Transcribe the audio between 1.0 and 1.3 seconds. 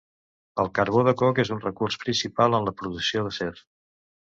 de